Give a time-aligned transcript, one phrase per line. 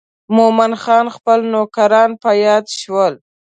[0.35, 3.13] مومن خان خپل نوکران په یاد شول.